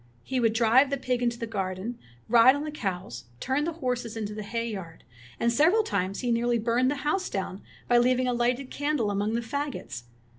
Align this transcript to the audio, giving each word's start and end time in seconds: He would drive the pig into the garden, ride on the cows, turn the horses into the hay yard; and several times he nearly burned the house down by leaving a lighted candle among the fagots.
He 0.23 0.39
would 0.39 0.53
drive 0.53 0.89
the 0.89 0.97
pig 0.97 1.21
into 1.21 1.37
the 1.37 1.45
garden, 1.45 1.99
ride 2.27 2.55
on 2.55 2.63
the 2.63 2.71
cows, 2.71 3.25
turn 3.39 3.65
the 3.65 3.73
horses 3.85 4.17
into 4.17 4.33
the 4.33 4.41
hay 4.41 4.67
yard; 4.67 5.03
and 5.39 5.53
several 5.53 5.83
times 5.83 6.21
he 6.21 6.31
nearly 6.31 6.57
burned 6.57 6.89
the 6.89 6.95
house 7.05 7.29
down 7.29 7.61
by 7.87 7.99
leaving 7.99 8.27
a 8.27 8.33
lighted 8.33 8.71
candle 8.71 9.11
among 9.11 9.35
the 9.35 9.41
fagots. 9.41 10.05